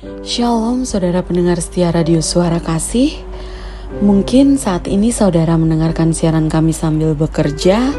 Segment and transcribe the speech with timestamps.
[0.00, 3.20] Shalom saudara pendengar setia radio suara kasih.
[4.00, 7.92] Mungkin saat ini saudara mendengarkan siaran kami sambil bekerja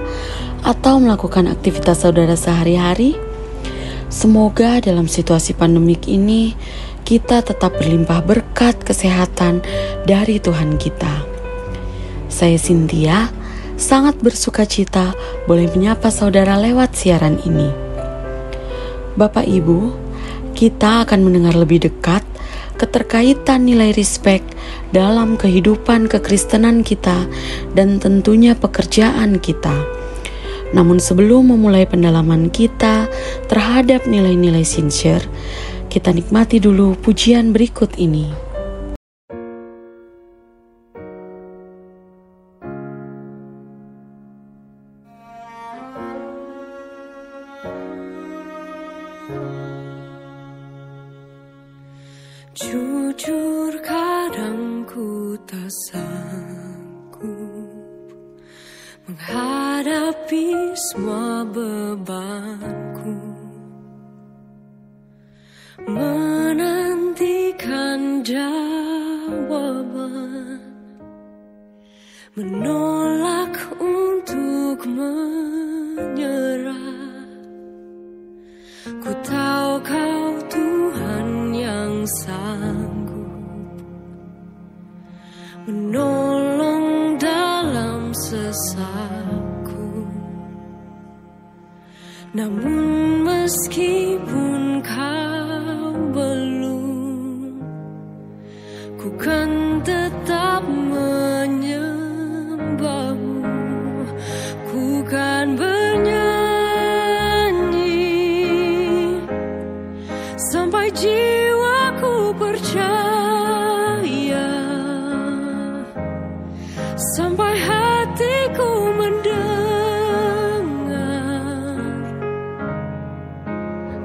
[0.65, 3.13] Atau melakukan aktivitas saudara sehari-hari.
[4.09, 6.57] Semoga dalam situasi pandemik ini
[7.05, 9.61] Kita tetap berlimpah berkat kesehatan
[10.09, 11.21] dari Tuhan kita.
[12.33, 13.29] Saya Cynthia
[13.77, 15.13] sangat bersuka cita
[15.45, 17.69] boleh menyapa saudara lewat siaran ini.
[19.13, 20.09] Bapak Ibu,
[20.61, 22.21] kita akan mendengar lebih dekat
[22.77, 24.45] keterkaitan nilai respect
[24.93, 27.25] dalam kehidupan kekristenan kita
[27.73, 29.73] dan tentunya pekerjaan kita.
[30.77, 33.09] Namun sebelum memulai pendalaman kita
[33.49, 35.25] terhadap nilai-nilai sincere,
[35.89, 38.50] kita nikmati dulu pujian berikut ini.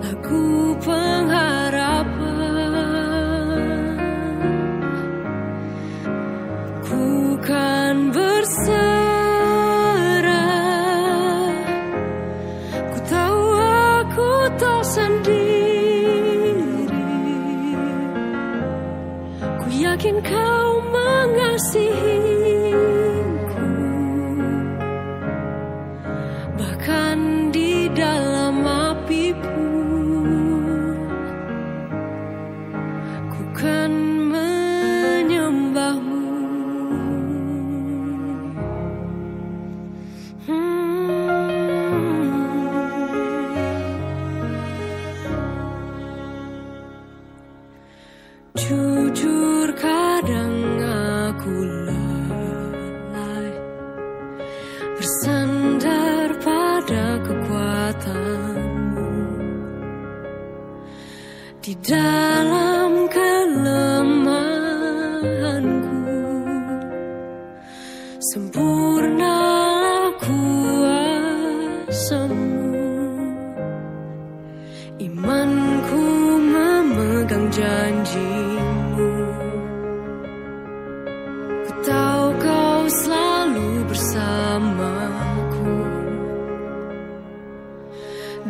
[0.07, 1.66] Aku pengharap
[48.67, 51.55] Jujur kadang aku
[51.87, 53.55] lalai.
[54.99, 59.11] Bersandar pada kekuatanmu.
[61.63, 62.36] Tidak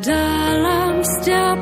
[0.02, 1.60] dalam setiap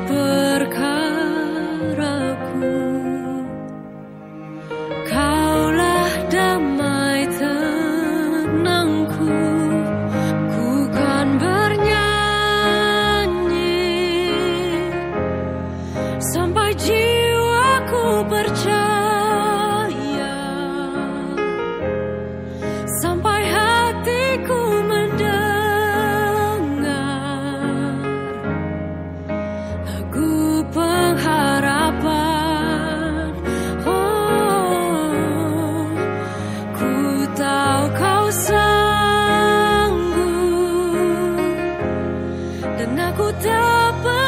[43.17, 44.24] ku kan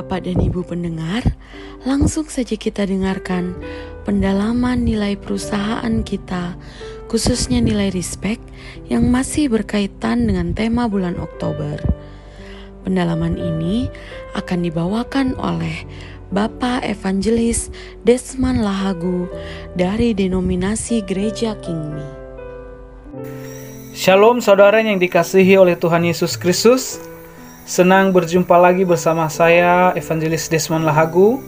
[0.00, 1.20] Bapak dan Ibu pendengar,
[1.84, 3.52] langsung saja kita dengarkan
[4.08, 6.56] pendalaman nilai perusahaan kita,
[7.12, 8.40] khususnya nilai respect
[8.88, 11.76] yang masih berkaitan dengan tema bulan Oktober.
[12.80, 13.92] Pendalaman ini
[14.32, 15.84] akan dibawakan oleh
[16.32, 17.68] Bapak Evangelis
[18.00, 19.28] Desman Lahagu
[19.76, 22.08] dari denominasi Gereja Kingmi.
[23.92, 27.09] Shalom saudara yang dikasihi oleh Tuhan Yesus Kristus.
[27.70, 31.38] Senang berjumpa lagi bersama saya Evangelis Desmond Lahagu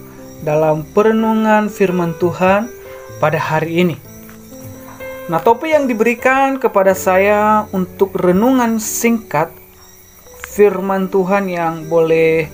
[0.47, 2.71] dalam perenungan firman Tuhan
[3.19, 3.99] pada hari ini.
[5.27, 9.51] Nah, topik yang diberikan kepada saya untuk renungan singkat
[10.47, 12.47] firman Tuhan yang boleh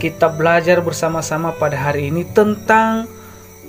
[0.00, 3.04] kita belajar bersama-sama pada hari ini tentang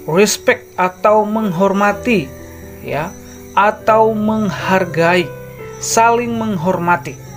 [0.07, 2.31] respect atau menghormati
[2.87, 3.11] ya
[3.51, 5.27] atau menghargai,
[5.83, 7.30] saling menghormati.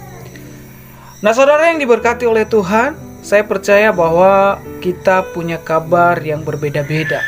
[1.24, 7.24] Nah, saudara yang diberkati oleh Tuhan, saya percaya bahwa kita punya kabar yang berbeda-beda.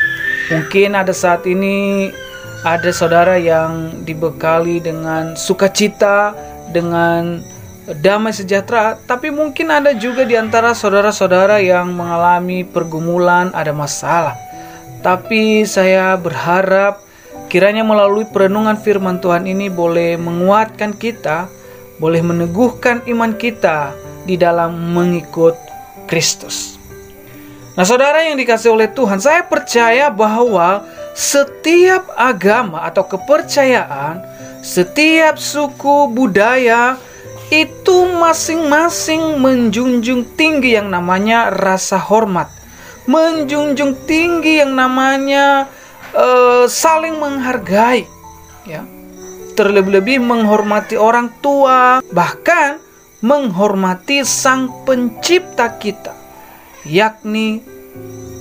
[0.53, 2.13] Mungkin ada saat ini
[2.61, 6.37] ada saudara yang dibekali dengan sukacita,
[6.77, 7.41] dengan
[8.05, 14.37] damai sejahtera, tapi mungkin ada juga di antara saudara-saudara yang mengalami pergumulan, ada masalah.
[15.01, 17.01] Tapi saya berharap
[17.49, 21.56] kiranya melalui perenungan firman Tuhan ini boleh menguatkan kita
[21.97, 23.97] boleh meneguhkan iman kita
[24.29, 25.57] di dalam mengikut
[26.05, 26.77] Kristus.
[27.77, 34.25] Nah, saudara yang dikasih oleh Tuhan, saya percaya bahwa setiap agama atau kepercayaan,
[34.65, 36.97] setiap suku budaya
[37.53, 42.49] itu masing-masing menjunjung tinggi yang namanya rasa hormat,
[43.05, 45.69] menjunjung tinggi yang namanya
[46.17, 48.09] uh, saling menghargai,
[48.65, 48.83] ya
[49.57, 52.77] terlebih-lebih menghormati orang tua, bahkan
[53.25, 56.13] menghormati Sang Pencipta kita,
[56.85, 57.65] yakni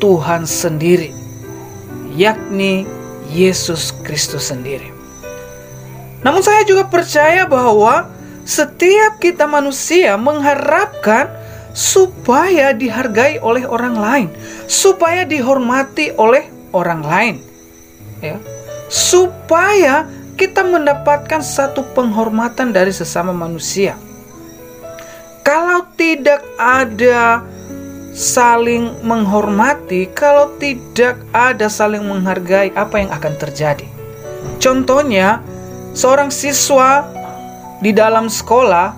[0.04, 1.16] Tuhan sendiri,
[2.14, 2.84] yakni
[3.32, 4.92] Yesus Kristus sendiri.
[6.22, 8.12] Namun, saya juga percaya bahwa
[8.44, 11.32] setiap kita manusia mengharapkan
[11.72, 14.28] supaya dihargai oleh orang lain,
[14.68, 17.36] supaya dihormati oleh orang lain,
[18.20, 18.38] ya,
[18.92, 23.96] supaya kita mendapatkan satu penghormatan dari sesama manusia.
[25.48, 27.40] Kalau tidak ada
[28.12, 33.88] saling menghormati, kalau tidak ada saling menghargai, apa yang akan terjadi?
[34.60, 35.40] Contohnya,
[35.96, 37.08] seorang siswa
[37.80, 38.96] di dalam sekolah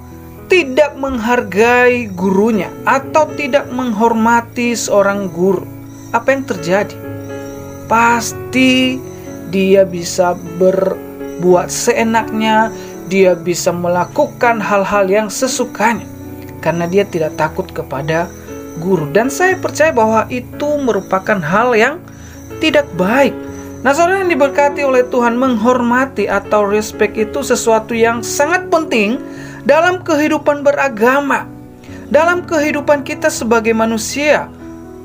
[0.47, 5.67] tidak menghargai gurunya atau tidak menghormati seorang guru.
[6.15, 6.95] Apa yang terjadi?
[7.91, 8.95] Pasti
[9.51, 11.06] dia bisa ber
[11.39, 12.73] buat seenaknya,
[13.07, 16.05] dia bisa melakukan hal-hal yang sesukanya
[16.59, 18.27] karena dia tidak takut kepada
[18.83, 19.07] guru.
[19.13, 21.95] Dan saya percaya bahwa itu merupakan hal yang
[22.59, 23.33] tidak baik.
[23.85, 29.21] Nah, saudara yang diberkati oleh Tuhan, menghormati atau respect itu sesuatu yang sangat penting
[29.69, 31.45] dalam kehidupan beragama,
[32.09, 34.49] dalam kehidupan kita sebagai manusia,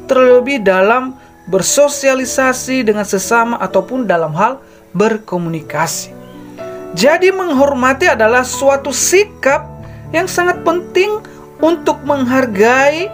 [0.08, 1.14] terlebih dalam
[1.52, 4.56] bersosialisasi dengan sesama ataupun dalam hal
[4.96, 6.21] berkomunikasi.
[6.92, 9.64] Jadi menghormati adalah suatu sikap
[10.12, 11.24] yang sangat penting
[11.64, 13.08] untuk menghargai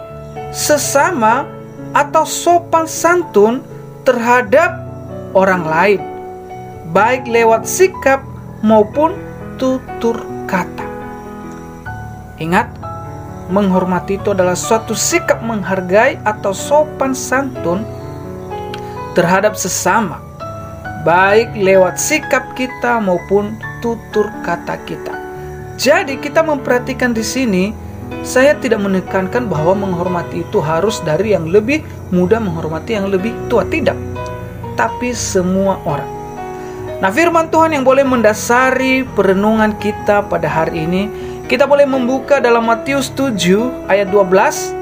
[0.51, 1.47] sesama
[1.95, 3.63] atau sopan santun
[4.03, 4.75] terhadap
[5.31, 6.01] orang lain,
[6.91, 8.19] baik lewat sikap
[8.59, 9.15] maupun
[9.55, 10.85] tutur kata.
[12.41, 12.67] Ingat,
[13.47, 17.87] menghormati itu adalah suatu sikap menghargai atau sopan santun
[19.15, 20.19] terhadap sesama,
[21.07, 25.13] baik lewat sikap kita maupun tutur kata kita.
[25.79, 27.71] Jadi kita memperhatikan di sini,
[28.21, 31.79] saya tidak menekankan bahwa menghormati itu harus dari yang lebih
[32.11, 33.95] muda menghormati yang lebih tua, tidak.
[34.75, 36.19] Tapi semua orang.
[36.99, 41.07] Nah, firman Tuhan yang boleh mendasari perenungan kita pada hari ini,
[41.47, 44.75] kita boleh membuka dalam Matius 7 ayat 12.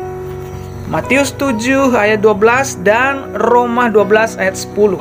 [0.89, 4.97] Matius 7 ayat 12 dan Roma 12 ayat 10.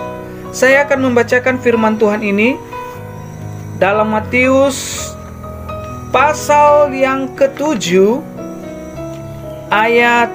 [0.53, 2.61] Saya akan membacakan firman Tuhan ini
[3.77, 5.13] dalam Matius
[6.09, 8.25] pasal yang ketujuh
[9.69, 10.33] ayat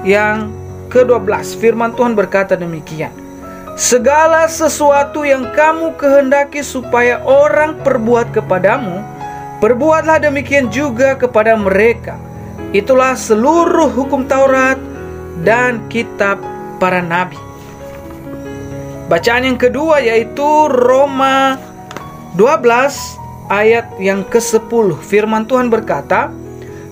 [0.00, 0.48] yang
[0.88, 3.12] ke-12 firman Tuhan berkata demikian
[3.76, 9.00] Segala sesuatu yang kamu kehendaki supaya orang perbuat kepadamu
[9.60, 12.16] perbuatlah demikian juga kepada mereka.
[12.76, 14.76] Itulah seluruh hukum Taurat
[15.44, 16.40] dan kitab
[16.76, 17.40] para nabi.
[19.08, 21.69] Bacaan yang kedua yaitu Roma
[22.38, 26.30] 12 ayat yang ke-10 firman Tuhan berkata,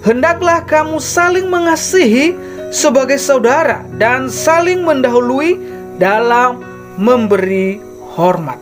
[0.02, 2.35] hendaklah kamu saling mengasihi
[2.75, 5.57] sebagai saudara dan saling mendahului
[5.97, 6.61] dalam
[6.99, 7.78] memberi
[8.18, 8.59] hormat.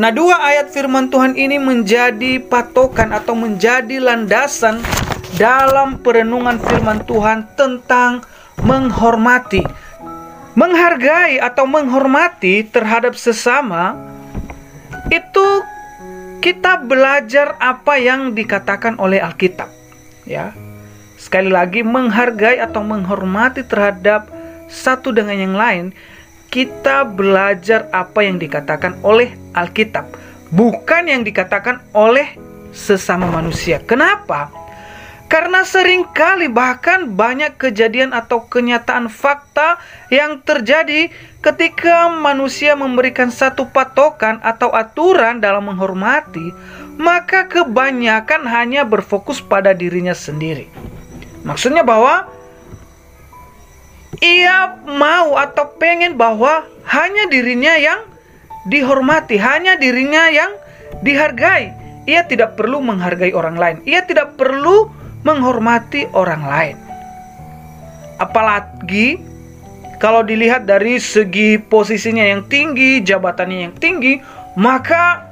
[0.00, 4.80] Nah, dua ayat firman Tuhan ini menjadi patokan atau menjadi landasan
[5.36, 8.24] dalam perenungan firman Tuhan tentang
[8.64, 9.60] menghormati,
[10.56, 13.92] menghargai atau menghormati terhadap sesama.
[15.12, 15.44] Itu
[16.40, 19.68] kita belajar apa yang dikatakan oleh Alkitab,
[20.24, 20.56] ya.
[21.20, 24.32] Sekali lagi, menghargai atau menghormati terhadap
[24.72, 25.84] satu dengan yang lain,
[26.48, 30.08] kita belajar apa yang dikatakan oleh Alkitab,
[30.48, 32.34] bukan yang dikatakan oleh
[32.72, 33.78] sesama manusia.
[33.84, 34.48] Kenapa?
[35.30, 39.78] Karena sering kali bahkan banyak kejadian atau kenyataan fakta
[40.10, 41.06] yang terjadi
[41.38, 46.50] ketika manusia memberikan satu patokan atau aturan dalam menghormati,
[46.98, 50.66] maka kebanyakan hanya berfokus pada dirinya sendiri.
[51.46, 52.26] Maksudnya bahwa
[54.18, 58.02] ia mau atau pengen bahwa hanya dirinya yang
[58.66, 60.50] dihormati, hanya dirinya yang
[61.06, 61.70] dihargai.
[62.10, 63.76] Ia tidak perlu menghargai orang lain.
[63.86, 66.76] Ia tidak perlu menghormati orang lain.
[68.20, 69.20] Apalagi
[70.00, 74.20] kalau dilihat dari segi posisinya yang tinggi, jabatannya yang tinggi,
[74.56, 75.28] maka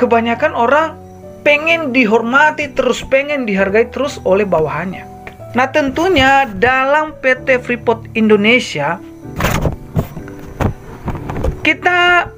[0.00, 0.96] kebanyakan orang
[1.44, 5.04] pengen dihormati terus, pengen dihargai terus oleh bawahannya.
[5.52, 9.00] Nah tentunya dalam PT Freeport Indonesia
[11.60, 12.28] kita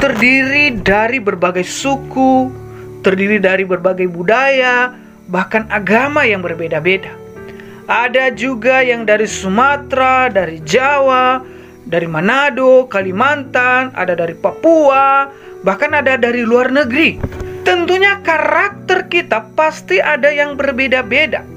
[0.00, 2.48] terdiri dari berbagai suku,
[3.00, 5.03] terdiri dari berbagai budaya,
[5.34, 7.10] bahkan agama yang berbeda-beda.
[7.90, 11.42] Ada juga yang dari Sumatera, dari Jawa,
[11.82, 15.26] dari Manado, Kalimantan, ada dari Papua,
[15.66, 17.18] bahkan ada dari luar negeri.
[17.66, 21.54] Tentunya karakter kita pasti ada yang berbeda-beda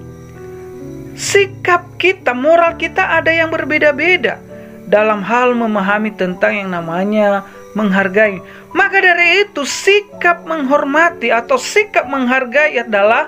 [1.17, 4.37] sikap kita, moral kita ada yang berbeda-beda
[4.85, 7.41] dalam hal memahami tentang yang namanya
[7.73, 8.39] menghargai.
[8.71, 13.27] Maka dari itu, sikap menghormati atau sikap menghargai adalah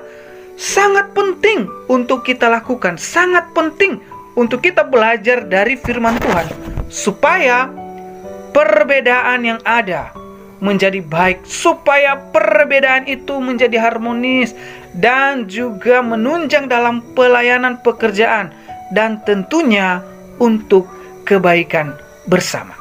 [0.59, 4.03] sangat penting untuk kita lakukan, sangat penting
[4.35, 6.47] untuk kita belajar dari firman Tuhan,
[6.91, 7.71] supaya
[8.51, 10.11] perbedaan yang ada
[10.59, 14.51] menjadi baik, supaya perbedaan itu menjadi harmonis
[14.99, 18.51] dan juga menunjang dalam pelayanan pekerjaan,
[18.91, 20.03] dan tentunya
[20.43, 20.91] untuk
[21.23, 21.95] kebaikan
[22.27, 22.78] bersama.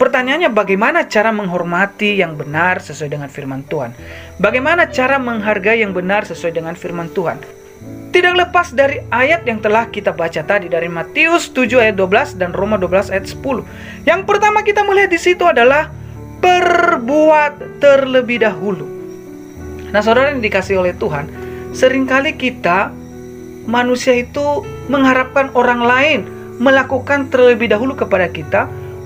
[0.00, 3.92] Pertanyaannya, bagaimana cara menghormati yang benar sesuai dengan firman Tuhan?
[4.40, 7.36] Bagaimana cara menghargai yang benar sesuai dengan firman Tuhan?
[8.08, 12.56] Tidak lepas dari ayat yang telah kita baca tadi dari Matius 7 ayat 12 dan
[12.56, 14.08] Roma 12 ayat 10.
[14.08, 15.92] Yang pertama kita melihat di situ adalah
[16.40, 18.88] berbuat terlebih dahulu.
[19.92, 21.28] Nah, saudara yang dikasih oleh Tuhan,
[21.76, 22.88] sering kali kita
[23.68, 26.20] manusia itu mengharapkan orang lain
[26.56, 28.64] melakukan terlebih dahulu kepada kita,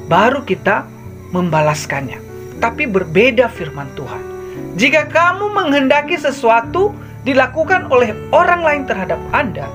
[0.09, 0.85] baru kita
[1.33, 2.21] membalaskannya.
[2.63, 4.23] Tapi berbeda firman Tuhan.
[4.79, 6.95] Jika kamu menghendaki sesuatu
[7.27, 9.67] dilakukan oleh orang lain terhadap Anda,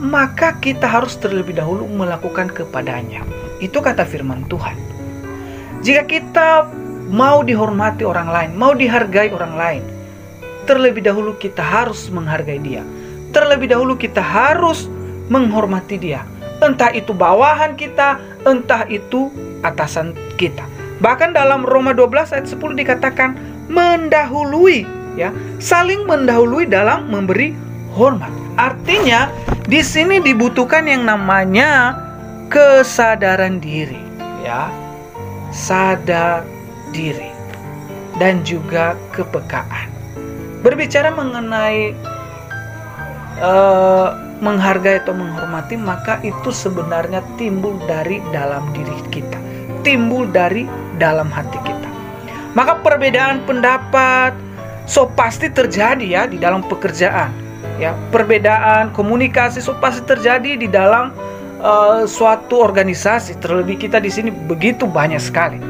[0.00, 3.22] maka kita harus terlebih dahulu melakukan kepadanya.
[3.60, 4.74] Itu kata firman Tuhan.
[5.84, 6.48] Jika kita
[7.12, 9.82] mau dihormati orang lain, mau dihargai orang lain,
[10.64, 12.84] terlebih dahulu kita harus menghargai dia.
[13.30, 14.90] Terlebih dahulu kita harus
[15.30, 16.26] menghormati dia.
[16.60, 19.32] Entah itu bawahan kita, entah itu
[19.64, 20.64] atasan kita.
[21.00, 23.36] Bahkan dalam Roma 12 ayat 10 dikatakan
[23.72, 24.84] mendahului
[25.16, 27.56] ya, saling mendahului dalam memberi
[27.96, 28.30] hormat.
[28.60, 29.32] Artinya
[29.64, 31.96] di sini dibutuhkan yang namanya
[32.52, 34.10] kesadaran diri
[34.44, 34.68] ya
[35.50, 36.46] sadar
[36.94, 37.30] diri,
[38.18, 39.90] dan juga kepekaan.
[40.62, 41.94] Berbicara mengenai
[43.42, 49.36] uh, menghargai atau menghormati, maka itu sebenarnya timbul dari dalam diri kita,
[49.84, 50.64] timbul dari
[50.96, 51.88] dalam hati kita.
[52.56, 54.34] Maka perbedaan pendapat
[54.88, 57.30] so pasti terjadi ya di dalam pekerjaan.
[57.80, 61.12] Ya, perbedaan komunikasi so pasti terjadi di dalam
[61.60, 65.60] uh, suatu organisasi, terlebih kita di sini begitu banyak sekali.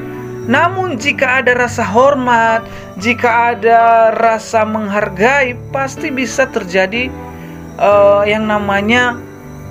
[0.50, 2.66] Namun jika ada rasa hormat,
[2.98, 7.12] jika ada rasa menghargai, pasti bisa terjadi
[7.80, 9.18] uh, yang namanya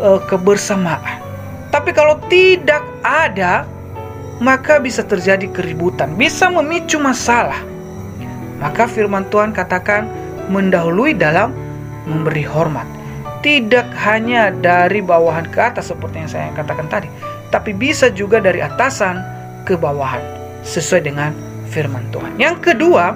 [0.01, 1.21] uh, kebersamaan.
[1.69, 3.63] Tapi kalau tidak ada,
[4.41, 7.61] maka bisa terjadi keributan, bisa memicu masalah.
[8.59, 10.09] Maka firman Tuhan katakan
[10.49, 11.53] mendahului dalam
[12.09, 12.83] memberi hormat
[13.39, 17.07] tidak hanya dari bawahan ke atas seperti yang saya katakan tadi,
[17.53, 19.23] tapi bisa juga dari atasan
[19.63, 20.19] ke bawahan
[20.67, 21.31] sesuai dengan
[21.71, 22.35] firman Tuhan.
[22.35, 23.15] Yang kedua,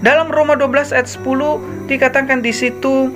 [0.00, 3.12] dalam Roma 12 ayat 10 dikatakan di situ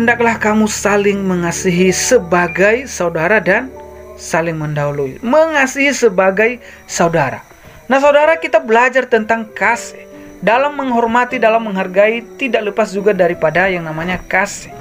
[0.00, 3.68] hendaklah kamu saling mengasihi sebagai saudara dan
[4.16, 5.20] saling mendahului.
[5.20, 7.42] Mengasihi sebagai saudara.
[7.90, 10.08] Nah, saudara, kita belajar tentang kasih.
[10.42, 14.74] Dalam menghormati, dalam menghargai, tidak lepas juga daripada yang namanya kasih.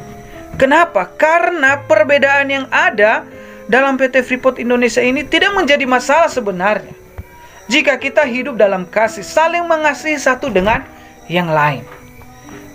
[0.58, 1.10] Kenapa?
[1.18, 3.26] Karena perbedaan yang ada
[3.70, 6.94] dalam PT Freeport Indonesia ini tidak menjadi masalah sebenarnya.
[7.70, 10.84] Jika kita hidup dalam kasih, saling mengasihi satu dengan
[11.30, 12.01] yang lain.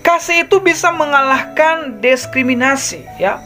[0.07, 3.43] Kasih itu bisa mengalahkan diskriminasi, ya.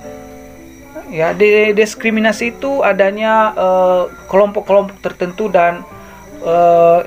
[1.09, 1.33] Ya,
[1.73, 5.83] diskriminasi itu adanya eh, kelompok-kelompok uh, tertentu dan
[6.45, 7.03] uh,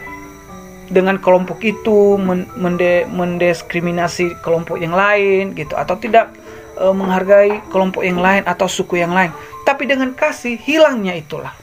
[0.89, 2.19] dengan kelompok itu
[2.57, 6.33] mende mendiskriminasi kelompok yang lain gitu atau tidak
[6.75, 9.31] uh, menghargai kelompok yang lain atau suku yang lain.
[9.63, 11.53] Tapi dengan kasih hilangnya itulah.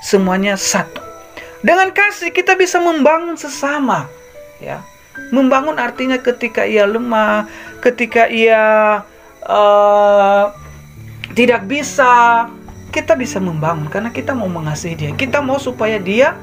[0.00, 1.04] Semuanya satu.
[1.60, 4.08] Dengan kasih kita bisa membangun sesama,
[4.56, 4.80] ya.
[5.28, 7.46] Membangun artinya ketika ia lemah,
[7.84, 8.98] ketika ia
[9.46, 10.44] uh,
[11.36, 12.46] tidak bisa,
[12.90, 15.10] kita bisa membangun karena kita mau mengasihi dia.
[15.14, 16.34] Kita mau supaya dia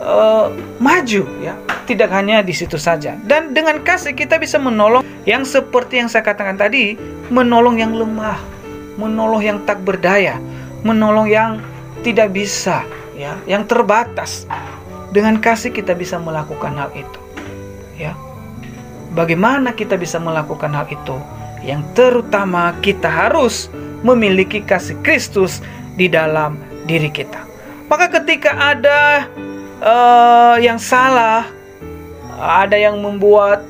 [0.00, 0.48] uh,
[0.80, 1.54] maju ya.
[1.82, 3.18] Tidak hanya di situ saja.
[3.26, 6.96] Dan dengan kasih kita bisa menolong yang seperti yang saya katakan tadi,
[7.28, 8.38] menolong yang lemah,
[8.96, 10.38] menolong yang tak berdaya,
[10.86, 11.50] menolong yang
[12.02, 12.86] tidak bisa
[13.18, 14.46] ya, yang terbatas.
[15.12, 17.21] Dengan kasih kita bisa melakukan hal itu.
[17.96, 18.16] Ya.
[19.12, 21.16] Bagaimana kita bisa melakukan hal itu?
[21.62, 23.68] Yang terutama kita harus
[24.02, 25.62] memiliki kasih Kristus
[25.94, 26.58] di dalam
[26.88, 27.44] diri kita.
[27.86, 29.28] Maka ketika ada
[29.84, 31.46] uh, yang salah,
[32.40, 33.62] ada yang membuat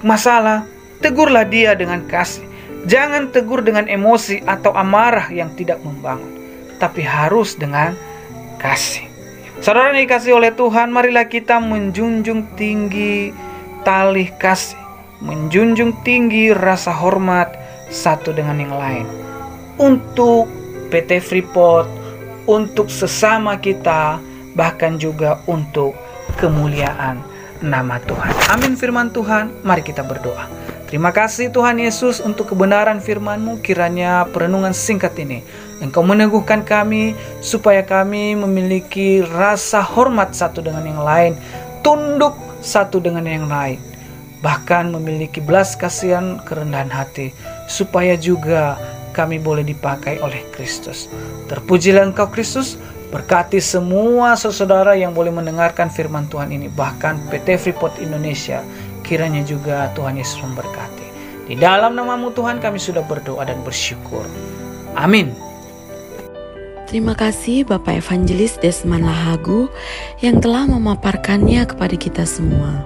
[0.00, 0.64] masalah,
[1.02, 2.46] tegurlah dia dengan kasih.
[2.84, 6.36] Jangan tegur dengan emosi atau amarah yang tidak membangun,
[6.76, 7.96] tapi harus dengan
[8.60, 9.08] kasih.
[9.64, 13.32] Saudara yang dikasih oleh Tuhan, marilah kita menjunjung tinggi
[13.84, 14.80] tali kasih,
[15.20, 17.54] menjunjung tinggi rasa hormat
[17.92, 19.06] satu dengan yang lain
[19.78, 20.48] untuk
[20.88, 21.86] PT Freeport,
[22.48, 24.18] untuk sesama kita,
[24.56, 25.94] bahkan juga untuk
[26.40, 27.20] kemuliaan
[27.62, 28.32] nama Tuhan.
[28.50, 30.48] Amin firman Tuhan, mari kita berdoa.
[30.88, 35.42] Terima kasih Tuhan Yesus untuk kebenaran firman-Mu kiranya perenungan singkat ini
[35.82, 41.32] Engkau meneguhkan kami supaya kami memiliki rasa hormat satu dengan yang lain,
[41.82, 42.32] tunduk
[42.64, 43.76] satu dengan yang lain,
[44.40, 47.36] bahkan memiliki belas kasihan kerendahan hati
[47.68, 48.80] supaya juga
[49.12, 51.06] kami boleh dipakai oleh Kristus.
[51.46, 52.80] Terpujilah Engkau Kristus,
[53.14, 58.64] berkati semua saudara yang boleh mendengarkan firman Tuhan ini, bahkan PT Freeport Indonesia,
[59.06, 61.06] kiranya juga Tuhan Yesus memberkati.
[61.46, 64.24] Di dalam namamu Tuhan kami sudah berdoa dan bersyukur.
[64.98, 65.53] Amin.
[66.84, 69.72] Terima kasih Bapak Evangelis Desman Lahagu
[70.20, 72.84] yang telah memaparkannya kepada kita semua.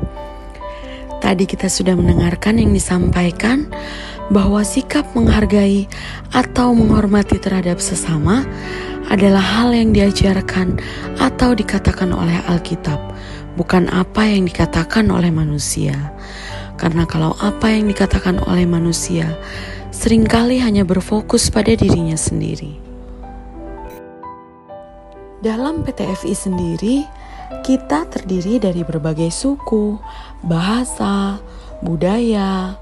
[1.19, 3.67] Tadi kita sudah mendengarkan yang disampaikan
[4.31, 5.91] bahwa sikap menghargai
[6.31, 8.47] atau menghormati terhadap sesama
[9.11, 10.79] adalah hal yang diajarkan
[11.19, 13.03] atau dikatakan oleh Alkitab,
[13.59, 16.15] bukan apa yang dikatakan oleh manusia.
[16.79, 19.27] Karena kalau apa yang dikatakan oleh manusia
[19.91, 22.88] sering kali hanya berfokus pada dirinya sendiri.
[25.39, 27.07] Dalam PTFI sendiri,
[27.63, 29.95] kita terdiri dari berbagai suku,
[30.43, 31.39] bahasa,
[31.79, 32.75] budaya,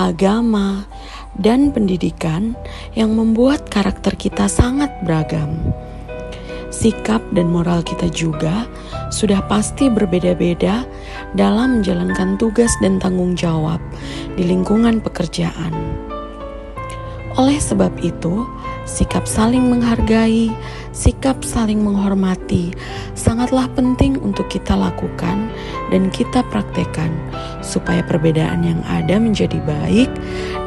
[0.00, 0.88] agama,
[1.36, 2.56] dan pendidikan
[2.96, 5.60] yang membuat karakter kita sangat beragam.
[6.72, 8.64] Sikap dan moral kita juga
[9.12, 10.88] sudah pasti berbeda-beda
[11.36, 13.84] dalam menjalankan tugas dan tanggung jawab
[14.32, 15.76] di lingkungan pekerjaan.
[17.36, 18.48] Oleh sebab itu,
[18.88, 20.48] sikap saling menghargai,
[20.96, 22.72] sikap saling menghormati
[23.12, 25.52] sangatlah penting untuk kita lakukan
[25.92, 27.12] dan kita praktekkan
[27.60, 30.08] supaya perbedaan yang ada menjadi baik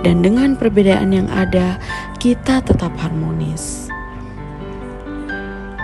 [0.06, 1.82] dan dengan perbedaan yang ada
[2.22, 3.90] kita tetap harmonis.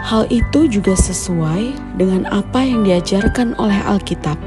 [0.07, 4.39] Hal itu juga sesuai dengan apa yang diajarkan oleh Alkitab.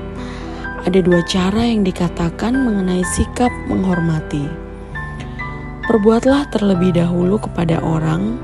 [0.88, 4.69] Ada dua cara yang dikatakan mengenai sikap menghormati.
[5.90, 8.38] Perbuatlah terlebih dahulu kepada orang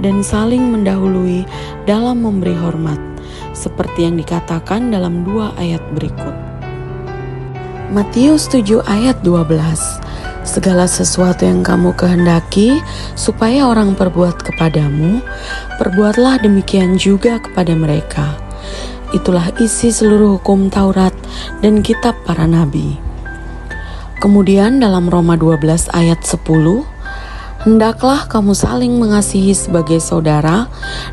[0.00, 1.44] dan saling mendahului
[1.84, 2.96] dalam memberi hormat,
[3.52, 6.32] seperti yang dikatakan dalam dua ayat berikut.
[7.92, 9.60] Matius 7 ayat 12
[10.48, 12.80] Segala sesuatu yang kamu kehendaki
[13.20, 15.20] supaya orang perbuat kepadamu,
[15.76, 18.32] perbuatlah demikian juga kepada mereka.
[19.12, 21.12] Itulah isi seluruh hukum Taurat
[21.60, 23.07] dan kitab para nabi.
[24.18, 26.82] Kemudian dalam Roma 12 ayat 10,
[27.62, 30.66] hendaklah kamu saling mengasihi sebagai saudara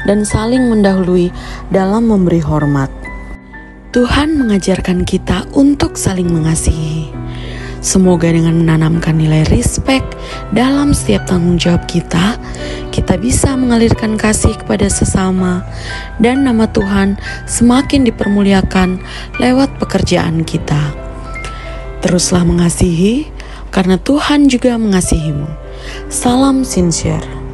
[0.10, 1.30] dan saling mendahului
[1.70, 2.90] dalam memberi hormat.
[3.94, 7.14] Tuhan mengajarkan kita untuk saling mengasihi.
[7.86, 10.18] Semoga dengan menanamkan nilai respect
[10.50, 12.42] dalam setiap tanggung jawab kita,
[12.90, 15.62] kita bisa mengalirkan kasih kepada sesama
[16.18, 18.98] dan nama Tuhan semakin dipermuliakan
[19.38, 21.05] lewat pekerjaan kita.
[22.06, 23.34] Teruslah mengasihi
[23.74, 25.50] karena Tuhan juga mengasihimu.
[26.06, 27.45] Salam sincere.